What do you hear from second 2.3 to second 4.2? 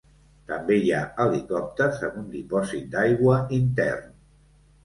dipòsit d'aigua intern.